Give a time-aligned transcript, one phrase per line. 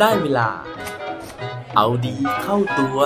[0.00, 0.48] ได้เวลา
[1.76, 2.98] เอาดีเข้าตัว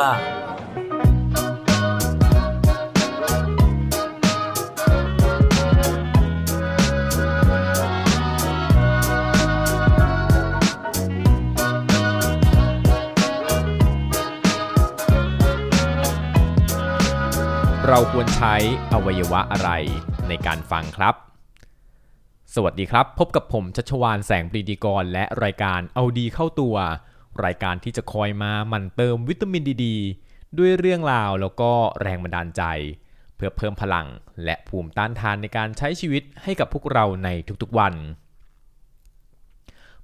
[17.88, 18.54] เราควรใช้
[18.92, 19.70] อวัยวะอะไร
[20.28, 21.33] ในการฟังครับ
[22.58, 26.76] สวัสดีครับ พบกับผมชัชวานแสงปรีดีกร และรายการเอาดีเข้าตัว
[27.44, 29.86] รายการที่จะคอยมาหมันเติมวิตามินดีด
[30.58, 31.70] ด้วยเรื่องราวแล้วก็
[32.00, 32.62] แรงบันดาลใจ
[33.36, 34.06] เพื่อเพิ่มพลัง
[34.44, 37.28] และภูมิต้านทานในการใช้ชีวิตให้กับพวกเราใน
[37.62, 37.94] ทุกๆวัน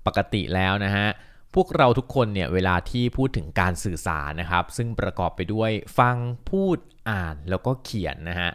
[0.07, 1.07] ปกติแล้วนะฮะ
[1.55, 6.17] พวกเราทุกคนเนี่ยเวลาที่พูดถึงการสื่อสารนะครับ ซึ่งประกอบไปด้วยฟัง
[6.51, 6.79] พูด
[7.11, 8.51] อ่านแล้วก็เขียนนะฮะ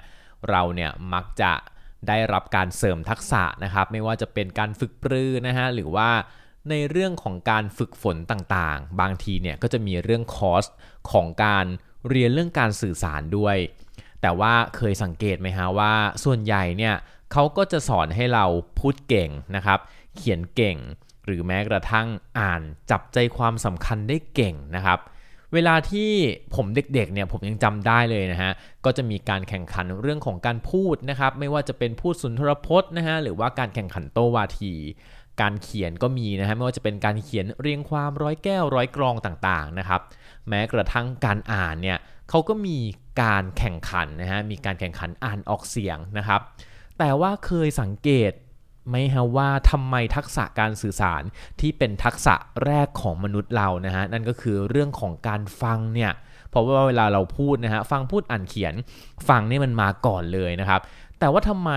[0.49, 1.51] เราเนี่ยมักจะ
[2.09, 6.09] ได้รับการเสริมทักษะนะครับ ไม่ว่าจะเป็นการฝึกปรือนะฮะหรือว่า
[6.69, 10.65] ในเรื่องของการฝึกฝนต่างๆ บางทีเนี่ยก็จะมีเรื่องคอร์ส
[11.11, 11.65] ของการ
[12.09, 13.57] เรียนเรื่องการสื่อสารด้วย
[14.21, 16.95] แต่ว่าเคยสังเกตไหมฮะว่าส่วนใหญ่เนี่ย
[17.31, 18.45] เขาก็จะสอนให้เรา
[18.79, 19.79] พูดเก่งนะครับ
[20.15, 20.77] เขียนเก่ง
[21.25, 22.07] หรือแม้กระทั่ง
[22.39, 24.99] อ่านจับใจความสำคัญได้เก่งนะครับ
[25.55, 26.09] เวลาที่
[26.55, 28.51] ผมเด็กๆเนี่ยผมยังจำได้เลยนะฮะ
[28.85, 34.73] ก็จะมีการแข่งขันเรื่องของการพูดนะครับไม่ว่าจะเป็นพูดสุนทรพจน์นะฮะหรือว่าการแข่งขันโตวาที
[35.41, 40.01] การเขียนก็มีนะฮะไม่ว่าจะเป็นการเขียนเรียงความร้อยแก้วร้อยกรองต่างๆนะครับ
[40.49, 41.97] แม้กระทั่งการอ่านเนี่ย
[42.29, 42.77] เขาก็มี
[43.21, 46.41] การแข่งขันนะฮะมีการแข่งขันอ่านออกเสียงนะครับ
[46.99, 48.31] แต่ว่าเคยสังเกต
[48.89, 51.23] ไหมฮะว่าทำไมทักษะการสื่อสาร
[51.59, 56.11] ที่เป็นทักษะแรกของมนุษย์เรานะฮะนั่นก็คือเรื่องของการฟังเนี่ย
[56.49, 58.73] เพราะว่าเวลาเราพูดนะฮะฟังพูดอ่านเขียน
[59.27, 60.81] ฟังนี่มันมาก่อนเลยนะครับ
[61.19, 61.71] แต่ว่าทำไม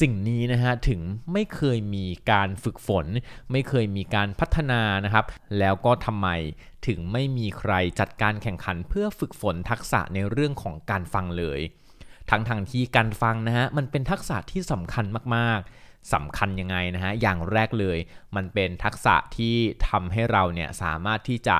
[0.00, 1.00] สิ่งนี้นะฮะถึง
[1.32, 3.06] ไม่เคยมีการฝึกฝน
[3.52, 5.24] ไม่เคยมีการพัฒนานะครับ
[5.58, 6.28] แล้วก็ทำไม
[6.86, 11.60] ถึงไม่มีใครจัดการแข่งขันเพื่อฝึกฝนทักษะในเรื่องของการฟังเลย
[12.30, 15.04] ทั้งทางที่การฟังนะฮะมันเป็นทักษะที่สำคัญ
[15.36, 17.98] มากๆ สำคัญยังไงนะฮะ อย่างแรกเลย
[18.36, 19.56] มันเป็นทักษะที่
[19.88, 21.58] ทำให้เราเนี่ยสามารถที่จะ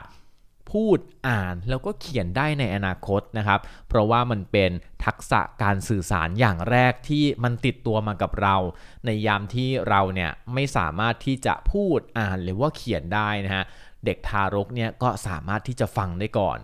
[0.72, 4.70] พูดอ่านแล้วก็เขียนได้ในอนาคตนะครับ เพราะว่ามันเป็น
[5.04, 8.56] ทักษะการสื่อสารอย่างแรกที่มันติดตัวมากับเรา
[9.06, 13.64] ในยามที่เราเนี่ยไม่สามารถที่จะพูดอ่านหรือว่าเขียนได้นะฮะ
[14.04, 16.58] เด็กทารกเนี่ยก็สามารถที่จะฟังได้ก่อน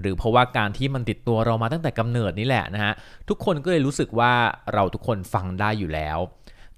[0.00, 2.92] หรือเพราะว่าการที่มันติดตัวเรามาตั้งแต่กำเนิดนี่แหละนะฮะ
[3.28, 4.32] ทุกคนก็เลยรู้สึกว่า
[4.74, 6.18] เราทุกคนฟังได้อยู่แล้ว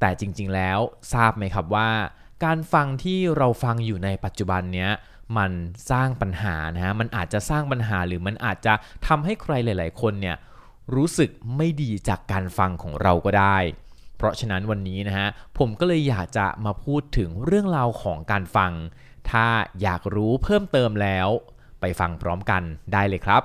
[0.00, 0.78] แต่จริงๆแล้ว
[1.12, 1.90] ทราบไหมครับว่า
[2.44, 4.90] การฟังที่เราฟังอยู่ในปัจจุบันเนี้ย
[5.38, 5.52] มัน
[5.90, 8.74] สร้างปัญหานะฮะมันอาจจะสร้างปัญหาหรือมันอาจจะ
[9.06, 10.36] ทำให้ใครหลาย ๆ คนเนี่ย
[10.94, 13.58] รู้สึกไม่ดีจากการฟังของเราก็ได้
[14.16, 15.28] เพราะฉะนั้นวันนี้นะฮะ
[15.58, 18.72] ผมก็เลยอยากจะมาพูดถึงเรื่องราวของการฟัง
[19.30, 19.46] ถ้า
[19.82, 21.28] อยากรู้เพิ่มเติมแล้ว
[21.80, 22.62] ไปฟังพร้อมกัน
[22.92, 23.42] ได้เลยครับ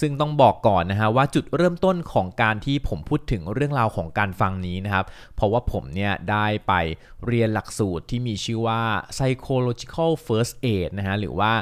[0.00, 6.72] ซึ่งต้องบอกก่อนนะฮะว่าจุดเริ่มต้นของการที่ผมพูดถึงเรื่องราวของการฟังนี้นะครับ เพราะว่าผมเนี่ยได้ไป
[7.26, 8.82] เรียนหลักสูตรที่มีชื่อว่า
[9.16, 11.52] psychological first aid นะฮะหรือว่า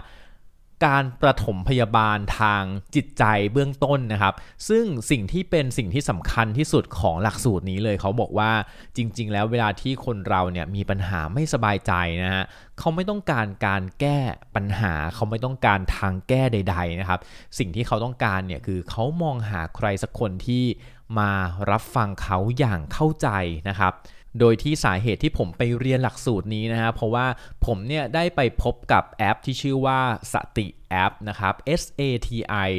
[0.85, 2.63] การประถมพยาบาลทาง
[2.95, 4.35] จิตใจเบื้องต้นนะครับ
[4.69, 8.51] ซึ่งสิ่งที่เป็นสิ่งที่สำคัญที่สุดของหลักสูตรนี้เลยเขาบอกว่า
[8.97, 11.93] จริง ๆ แล้วเวลาที่คนเราเนี่ยมีปัญหาไม่สบายใจ
[12.25, 12.45] นะฮะ
[12.79, 14.19] เขาไม่ต้องการการแก้
[14.57, 17.21] ปัญหา เขาไม่ต้องการทางแก้ใด ๆนะครับ
[17.59, 20.65] สิ่งที่เขาต้องการเนี่ยคือเขามองหาใครสักคนที่
[21.19, 21.31] มา
[21.71, 23.29] รับฟังเขาอย่างเข้าใจ
[23.69, 23.93] นะครับ
[24.41, 27.27] โดยที่สาเหตุที่ผมไปเรียนหลักสูตรนี้นะฮะเพราะว่า
[27.67, 30.01] ผมเนี่ยได้ไปพบกับแอปที่ชื่อว่า
[30.33, 32.29] สติแอปนะครับ S A T
[32.69, 32.71] I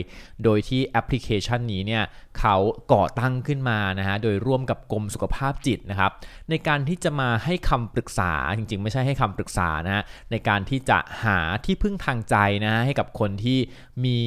[0.44, 2.04] โดยที่แอปพลิเคชันนี้เนี่ย
[2.40, 2.56] เขา
[2.94, 6.12] ก่อตั้งขึ้นมานะฮะโดยร่วมกับกรมสุขภาพจิตนะครับ
[6.50, 13.60] ในการที่จะมาให้คำปรึกษาจริงๆ ไม่ใช่ให้คำปรึกษานะฮะในการที่จะหาที่พึ่งทางใจนะฮะให้กับคนที่
[14.06, 14.20] มี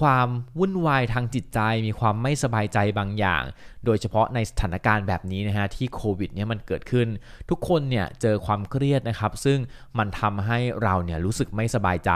[0.00, 3.42] ความวุ่นวายทางจิตใจมีความไม่สบายใจบางอย่าง
[3.84, 7.08] โดยเฉพาะในสถานการณ์แบบนี้นะฮะที่โควิดเนี่ยมันเกิดขึ้น
[7.50, 9.58] ทุกคนเนี่ยเจอความเครียดนะครับซึ่ง
[9.98, 12.12] มันทำให้เราเนี่ยรู้สึกไม่สบายใจ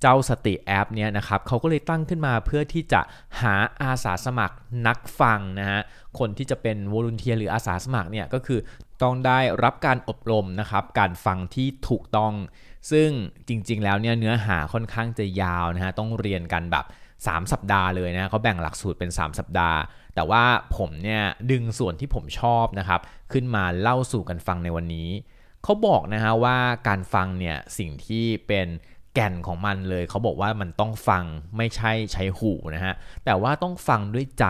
[0.00, 3.00] เจ้าสติแอปเนี่ยนะครับเขาก็เลยตั้งขึ้นมาเพื่อที่จะ
[3.40, 5.80] หาอาสาสมัครนักฟังนะฮะ
[6.18, 8.58] คนที่จะเป็นวอลุนเทียหรืออาสาสมัครเนี่ยก็คือ
[9.02, 12.32] ต้องได้รับการอบรมนะครับการฟังที่ถูกต้อง
[12.90, 13.10] ซึ่ง
[13.48, 16.84] จริงๆ แล้วเนี่ยเนื้อหาค่อนข้างจะยาวนะฮะต้องเรียนกันแบบ
[17.18, 19.78] 3 สัปดาห์เลยนะเขาแบ่งหลักสูตรเป็น 3 สัปดาห์
[20.14, 20.44] แต่ว่า
[20.76, 23.00] ผมเนี่ยดึงส่วนที่ผมชอบนะครับ
[23.32, 25.08] ขึ้นมาเล่าสู่กันฟังในวันนี้
[25.64, 26.56] เขาบอกนะฮะว่า
[26.88, 28.68] การฟังเนี่ยสิ่งที่เป็น
[29.14, 31.24] แก่นของมันเลย เขาบอกว่ามันต้องฟัง
[31.56, 32.94] ไม่ใช่ใช้หูนะฮะ
[33.24, 34.46] แต่ว่าต้องฟังด้วยใจ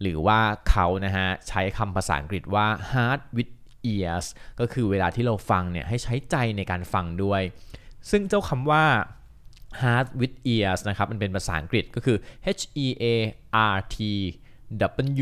[0.00, 0.38] หรือว่า
[0.70, 3.53] เขานะฮะใช้คำภาษาอังกฤษว่า heart with
[3.92, 4.26] ears
[4.60, 7.42] ก็คือเวลาที่เราฟังเนี่ยให้ใช้ใจในการฟังด้วย
[8.10, 8.84] ซึ่งเจ้าคำว่า
[9.80, 12.16] heart with ears นะครับ มันเป็นภาษาอังกฤษก็คือ
[12.58, 13.04] H E A
[13.74, 13.98] R T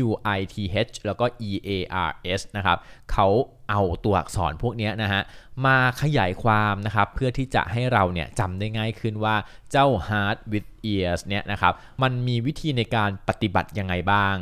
[0.05, 0.55] W I T
[0.87, 1.69] H แล้วก็ E A
[2.07, 2.77] R S นะครับ
[3.11, 3.27] เขา
[3.69, 5.21] เอาตัวอักษรพวกนี้นะฮะ
[5.65, 9.35] มาขยายความนะครับเพื่อที่จะให้เราเนี่ยจำได้ง่ายขึ้นว่า
[9.71, 11.73] เจ้า heart with ears เนี่ยนะครับ
[12.03, 14.35] มันมีวิธีในการปฏิบัติยังไงบ้าง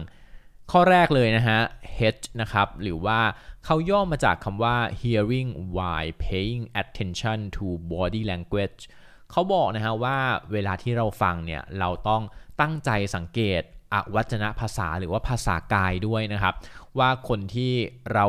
[0.72, 1.60] ข้อแรกเลยนะฮะ
[2.16, 3.20] H นะครับ หรือว่า
[3.66, 8.80] เขาย่อมาจากคำว่า hearing while paying attention to body language
[9.32, 10.18] เขาบอกนะฮะว่า
[10.52, 12.22] เวลาที่เราฟังเนี่ย เราต้อง
[12.62, 13.62] ตั้งใจสังเกต
[13.94, 16.54] อวัจนภาษาหรือว่าภาษากายด้วยนะครับ
[17.00, 17.74] ว่าคนที่
[18.14, 18.26] เรา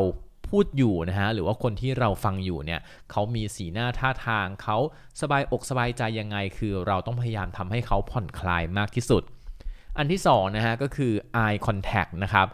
[0.49, 2.81] พูดอยู่นะฮะหรือว่าคนที่เราฟังอยู่เนี่ย
[3.11, 4.79] เขามีสีหน้าท่าทางเขา
[5.21, 9.23] สบายอกสบายใจยังไง คือเราต้องพยายามทำให้เขาผ่อนคลายมากที่สุด
[9.99, 11.13] อันที่2นะฮะก็คือ
[11.45, 12.47] eye contact นะครับ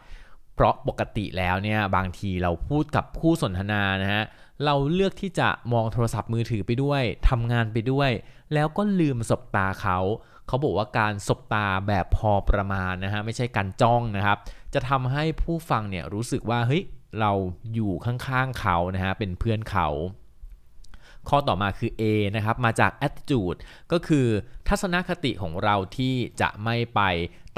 [0.54, 4.22] เพราะปกติแล้วเนี่ยบางทีเราพูดกับผู้สนทนานะฮะ
[4.64, 8.10] เราเลือกที่จะมองโทรศัพท์มือถือไปด้วยทำงานไปด้วย
[8.54, 9.98] แล้วก็ลืมสบตาเขา
[10.46, 14.38] เขาบอกว่าการสบตาแบบพอประมาณนะฮะไม่ใช่การจ้องนะครับ
[14.74, 16.82] จะทำให้ผู้ฟังเนี่ยรู้สึกว่าเฮ้ย
[17.20, 17.32] เรา
[17.74, 19.88] อยู่ข้างๆเขานะฮะเป็นเพื่อนเขา
[21.28, 22.02] ข้อต่อมาคือ A
[22.36, 23.58] นะครับมาจาก attitude
[23.92, 24.26] ก็คือ
[24.68, 27.00] ทัศนคติของเราที่จะไม่ไป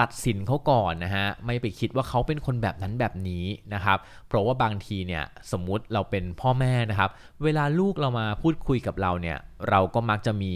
[0.00, 3.98] ตัดสินเขาก่อนนะฮะไม่ไปคิดว่าเขาเป็นคนแบบนั้นแบบนี้นะครับ
[4.28, 7.10] เพราะว่าบางทีเนี่ยสมมุติเราเป็นพ่อแม่นะครับ
[7.44, 10.54] เวลาลูกเรามาพูดคุยกับเราเนี่ยเราก็มักจะมี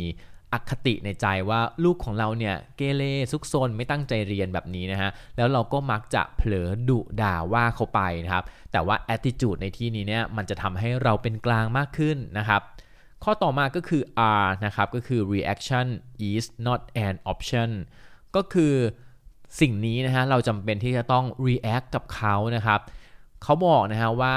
[0.53, 3.03] อคติในใจว่าลูกของเราเนี่ยเกเร
[3.33, 12.63] ซุกซนไม่ตั้งใจเรียนแบบนี้นะฮะแล้วเราก็มักจะเผลอดุด่าว่าเขาไปนะครับแต่ว่า attitude ในที่นี้เนี่ยมันจะทำให้เราเป็นกลางมากขึ้นนะครับ
[13.25, 14.03] ข้อต่อมาก็คือ
[14.43, 15.87] R นะครับ ก็คือ reaction
[16.31, 17.71] is not an option
[18.37, 18.75] ก็คือ
[19.61, 22.81] สิ่งนี้นะฮะเราจำเป็นที่จะต้อง react กับเขานะครับ
[23.43, 24.37] เขาบอกนะฮะว่า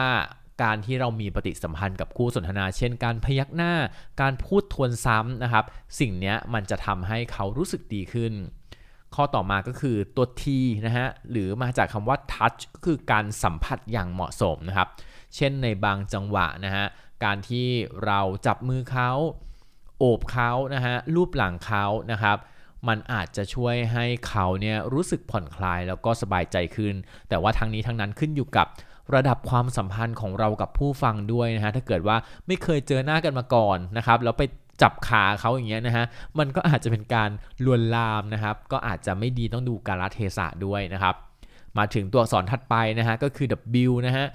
[0.64, 3.74] การที่เรามีปฏิสัมพันธ์กับคู่สนทนา เช่น การพยักหน้า
[4.22, 5.66] การพูดทวนซ้ำนะครับ
[6.00, 8.34] สิ่งนี้มันจะทำให้เขารู้สึกดีขึ้น
[9.16, 10.44] ข้อต่อมาก็คือตัว T
[10.86, 14.88] นะฮะ หรือมาจากคำว่า touch ก็คือการสัมผัสอย่างเหมาะสมนะครับ
[15.36, 16.86] เช่นในบางจังหวะนะฮะ
[17.24, 17.68] การที่
[18.06, 19.12] เราจับมือเขา
[20.00, 22.38] โอบเขานะฮะรูปหลังเขานะครับ
[22.88, 26.94] มันอาจจะช่วยให้เขาเนี่ยรู้สึกผ่อนคลายแล้วก็สบายใจขึ้น
[27.30, 28.68] แต่ว่าทั้งนี้ทั้งนั้นขึ้นอยู่กับ
[29.16, 32.18] ระดับความสัมพันธ์ของเรากับผู้ฟังด้วยนะฮะถ้าเกิดว่า
[32.48, 34.44] ไม่เคยเจอหน้ากันมาก่อนนะครับแล้วไป
[34.82, 36.06] จับขาเขาอย่างเงี้ยนะฮะ
[36.40, 37.30] มันก็อาจจะเป็นการ
[37.66, 41.16] ลวนลามนะครับ ก็อาจจะไม่ดีต้องดูกาลเทศะด้วยนะครับ
[41.78, 43.48] มาถึงตัวอักษรถัดไปนะฮะก็คือ
[43.90, 44.26] W นะฮะ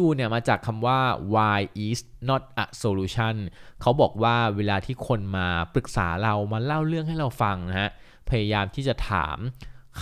[0.00, 0.98] W เนี่ยมาจากคำว่า
[1.34, 3.34] why is not a solution
[3.80, 7.90] เขาบอกว่าเวลาที่คนมาปรึกษาเรามาเล่าเรื่องให้เราฟังนะฮะ
[8.30, 9.38] พยายามที่จะถาม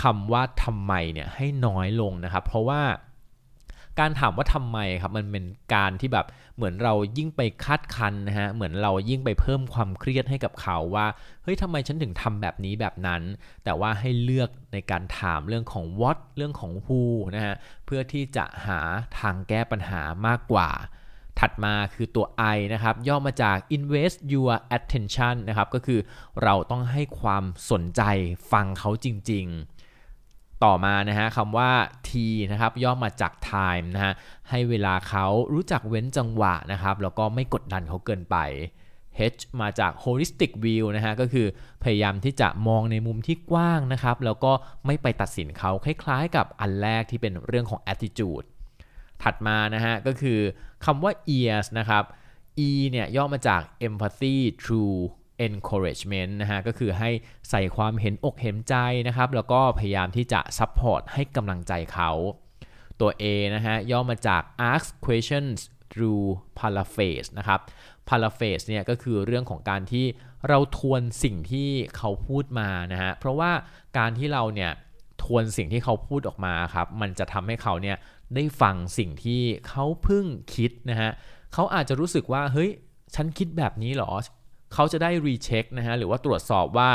[0.02, 2.82] คำว่าทำไมเนี่ยให้น้อยลงนะครับ เพราะว่า
[4.00, 11.06] การถามว่าทำไมครับมันเป็นการที่แบบเหมือนเรายิ่งไปคาดคันนะฮะเหมือนเรายิ่งไปเพิ่มความเครียดให้กับเขาว่า
[11.42, 13.22] เฮ้ยทำไมฉันถึงทำแบบนี้แบบนั้น
[13.64, 17.00] แต่ว่าให้เลือกในการถามเรื่องของ what เรื่องของ who
[17.34, 17.54] นะฮะ
[17.86, 18.80] เพื่อที่จะหา
[19.18, 20.70] ทางแก้ปัญหามากกว่า
[21.38, 26.00] ถัดมาคือตัว I นะครับ ย่อมาจาก invest your attention นะครับ ก็คือ
[26.42, 28.02] เราต้องให้ความสนใจ
[28.52, 29.77] ฟังเขาจริง ๆ
[30.64, 31.70] ต่อมานะฮะคำว่า
[32.08, 32.10] T
[32.52, 34.12] นะครับย่อมาจาก time นะฮะ
[34.50, 38.36] ให้เวลาเขารู้จักเว้นจังหวะนะครับแล้วก็ไม่กดดันเขาเกินไป
[39.34, 41.46] H มาจาก holistic view นะฮะก็คือ
[41.82, 44.52] พยายามที่จะมองในมุมที่กว้างนะครับ แล้วก็
[44.86, 48.46] ไม่ไปตัดสินเขาคล้ายๆ กับอันแรกที่เป็นเรื่องของ attitude
[49.22, 50.40] ถัดมานะฮะก็คือ
[50.84, 52.04] คำว่า ears นะครับ
[52.68, 54.98] E เนี่ยย่อมาจาก empathy true
[55.46, 57.10] encouragement นะฮะก็คือให้
[57.50, 58.74] ใส่ความเห็นอกเห็นใจ
[59.06, 62.10] นะครับแล้วก็พยายามที่จะ support ให้กำลังใจเขา
[63.00, 64.42] ตัว A นะฮะย่อมาจาก
[64.72, 65.58] ask questions
[65.92, 66.26] through
[66.58, 67.60] paraphrase นะครับ
[68.08, 70.06] paraphrase เนี่ยก็คือเรื่องของการที่
[70.48, 73.50] เราทวนสิ่งที่เขาพูดมานะฮะเพราะว่า
[73.98, 74.72] การที่เราเนี่ย
[75.22, 77.96] ทวนสิ่งที่เขาพูดออกมาครับมันจะทำให้เขาเนี่ย
[78.34, 81.10] ได้ฟังสิ่งที่เขาเพิ่งคิดนะฮะ
[81.54, 82.70] เขาอาจจะรู้สึกว่าเฮ้ย
[83.14, 84.12] ฉันคิดแบบนี้หรอ
[84.74, 86.90] เขาจะได้รีเช็คนะฮะหรือว่าตรวจสอบว่า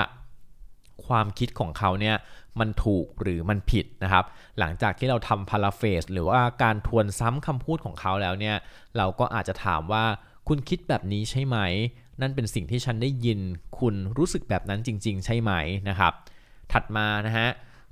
[1.07, 2.15] ความคิดของเขาเนี่ย
[2.59, 4.25] มันถูกหรือมันผิดนะครับ
[4.59, 8.55] หลังจากที่เราทำพาราเฟสหรือว่าการทวนซ้ำคำพูดของเขาแล้วเนี่ย
[8.97, 10.05] เราก็อาจจะถามว่า
[10.47, 11.57] คุณคิดแบบนี้ใช่ไหม
[12.21, 13.39] นั่นเป็นสิ่งที่ฉันได้ยิน
[13.79, 15.51] คุณรู้สึกแบบนั้นจริง ๆ ใช่ไหม
[15.89, 16.13] นะครับ
[16.71, 17.47] ถัดมานะฮะ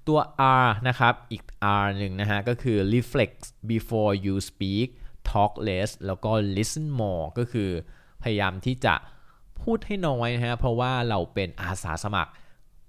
[0.08, 0.20] ตัว
[0.64, 1.44] R นะครับ อีก
[1.82, 4.88] R หนึ่งนะฮะก็คือ reflect before you speak
[5.30, 7.70] talk less แล้วก็ listen more ก็คือ
[8.24, 8.96] พยายามที่จะ
[9.64, 12.32] พูดให้น้อยนะฮะเพราะว่าเราเป็นอาสาสมัคร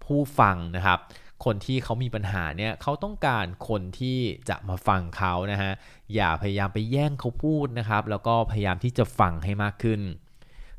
[0.04, 0.98] ผู้ฟังนะครับ
[1.44, 5.72] คนที่เขามีปัญหาเนี่ยเขาต้องการคนที่จะมาฟังเขานะฮะ
[6.14, 10.00] อย่าพยายามไปแย่งเขาพูดนะครับ แล้วก็พยายามที่จะฟังให้มากขึ้น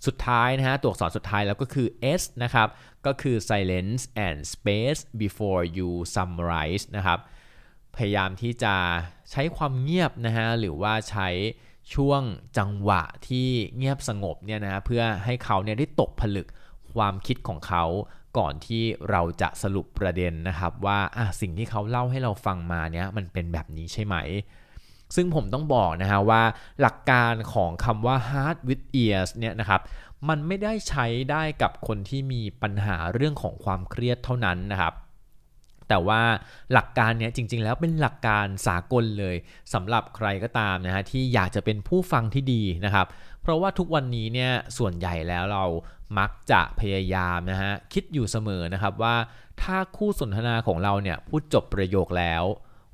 [0.05, 1.87] สุดท้ายนะฮะตัวอักษรสุดท้ายแล้วก็คือ
[2.19, 2.67] S นะครับ
[3.05, 7.19] ก็คือ silence and space before you summarize นะครับ
[7.95, 8.75] พยายามที่จะ
[9.31, 11.29] ใช้ความเงียบนะฮะหรือว่าใช้
[11.93, 12.21] ช่วง
[12.57, 13.47] จังหวะที่
[13.77, 16.47] เงียบสงบเนี่ยนะเพื่อให้เขาเนี่ยได้ตกผลึก
[16.93, 17.83] ความคิดของเขา
[18.37, 20.99] ก่อนที่เราจะสรุปประเด็นนะครับ ว่า
[21.41, 24.15] สิ่งที่เขาเล่าให้เราฟังมาเนี่ยมันเป็นแบบนี้ใช่ไหม
[25.15, 26.41] ซึ่งผมต้องบอกนะฮะว่า
[26.81, 29.81] หลักการของคำว่า hard with ears เนี่ยนะครับ
[30.29, 34.93] มันไม่ได้ใช้ได้กับคนที่มีปัญหาเรื่องของความเครียดเท่านั้นนะครับ
[35.93, 36.23] แต่ว่า
[36.73, 39.35] หลักการเนี้ยจริง ๆ แล้วเป็นหลักการสากลเลย
[39.73, 43.07] สำหรับใครก็ตามนะฮะที่อยากจะเป็นผู้ฟังที่ดีนะครับ
[43.41, 45.65] เพราะว่าทุกวันนี้เนี่ยส่วนใหญ่แล้วเรา
[46.19, 49.15] มักจะพยายามนะฮะคิดอยู่เสมอนะครับว่า
[49.61, 52.43] ถ้าคู่สนทนาของเราเนี่ยพูดจบประโยคแล้ว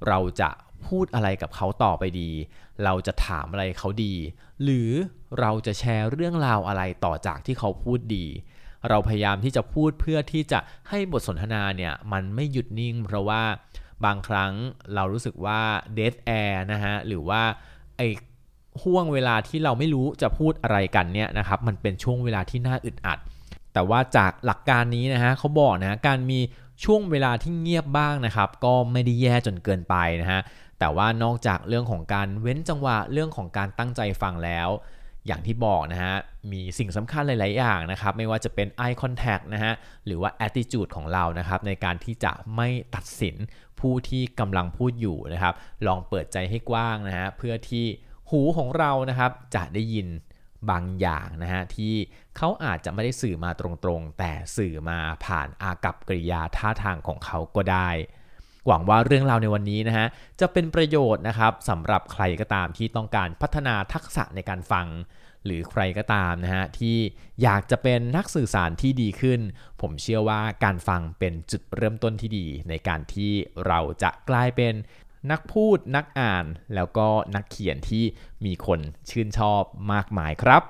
[0.08, 0.50] เราจะ
[0.88, 2.32] พูดอะไรกับเขาต่อไปดี
[2.84, 4.13] เราจะถามอะไรเขาดี
[4.63, 4.91] หรือ
[5.39, 8.25] เราจะแชร์เรื่องราวอะไรต่อจากที่เขาพูดดี
[8.89, 10.59] เราพยายามที่จะพูดเพื่อที่จะ
[10.89, 13.43] ให้บทสนทนาเนี่ยมันไม่หยุดนิ่ง เพราะว่า
[14.05, 14.51] บางครั้ง
[14.95, 15.62] เรารู้สึกว่า
[15.93, 17.41] เดทแอร์นะฮะหรือว่า
[17.98, 18.07] ไอ้
[18.83, 23.19] ห่วงเวลาที่เราไม่รู้จะพูดอะไรกันเนี่ยนะครับมันเป็นช่วงเวลาที่น่าอึดอัด
[23.74, 26.39] แต่ว่าจากหลักการนี้นะฮะเขาบอกนะการมี
[26.83, 30.41] ช่วงเวลาที่เงียบบ้างนะครับ ก็ไม่ได้แย่จนเกินไปนะฮะ
[30.79, 34.69] แต่ว่านอกจากเรื่องของการเว้นจังหวะเรื่องของการตั้งใจฟังแล้ว
[35.27, 36.15] อย่างที่บอกนะฮะ
[36.51, 39.73] มีสิ่งสำคัญหลาย ๆ อย่างนะครับ ไม่ว่าจะเป็น eye contact นะฮะ
[40.05, 43.35] หรือว่า attitude ของเรานะครับ ในการที่จะไม่ตัดสิน
[43.79, 45.53] ผู้ที่กำลังพูดอยู่นะครับ
[45.88, 47.85] ลองเปิดใจให้กว้างนะฮะ เพื่อที่
[48.29, 50.07] หูของเรานะครับ จะได้ยิน
[50.71, 51.93] บางอย่างนะฮะ ที่
[52.38, 57.89] เขาอาจจะไม่ได้สื่อมาตรง ๆ แต่สื่อมาผ่านอากับกริยาท่าทางของเขาก็ได้
[58.67, 60.07] หวังว่าเรื่องราวในวันนี้นะฮะ
[60.39, 64.87] จะเป็นประโยชน์นะครับสำหรับใครก็ตามที่ต้องการพัฒนาทักษะในการฟัง
[65.45, 66.97] หรือใครก็ตามนะฮะที่
[67.43, 69.39] อยากจะเป็นนักสื่อสารที่ดีขึ้น
[69.81, 73.31] ผมเชื่อว่าการฟังเป็นจุดเริ่มต้นที่ดี ในการที่
[73.67, 74.73] เราจะกลายเป็น
[75.31, 78.03] นักพูดนักอ่านแล้วก็นักเขียนที่
[78.45, 79.63] มีคนชื่นชอบ
[79.93, 80.63] มากมายครับ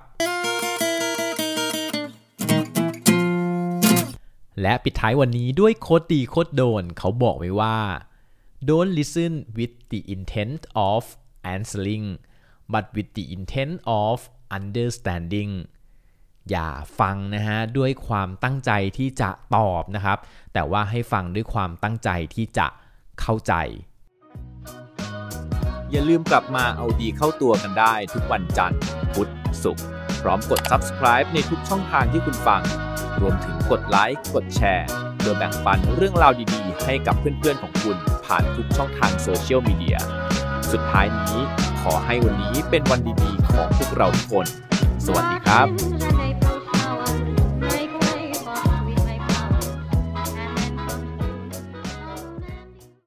[4.62, 7.78] และปิดท้ายวันนี้ด้วยโคตรดีโคตรโดน เขาบอกไว้ว่า
[8.68, 11.04] don't listen with the intent of
[11.56, 12.08] answering
[12.74, 14.18] but with the intent of
[14.58, 15.52] understanding
[16.50, 20.18] อย่าฟังนะฮะด้วยความตั้งใจที่จะตอบนะครับ
[20.54, 22.68] แต่ว่าให้ฟังด้วยความตั้งใจที่จะ
[23.22, 23.54] เข้าใจ
[25.92, 28.80] อย่าลืมกลับมาเอาดีเข้าตัวกันได้ทุกวันจันทร์
[29.14, 29.30] พุธ
[29.64, 29.86] ศุกร์
[30.22, 32.62] พร้อมกด subscribe ในทุกช่องทางที่คุณฟัง
[33.22, 34.88] รวมถึงกดไลค์ กดแชร์
[35.22, 39.98] โดยแบ่งปันเรื่องราวดีๆ ให้กับเพื่อนๆของคุณผ่านทุกช่องทางโซเชียลมีเดีย
[40.72, 41.38] สุดท้ายนี้
[41.82, 44.48] ขอให้วันนี้เป็นวันดีๆ ของพวกเราทุกคน
[45.06, 46.29] สวัสดีครับ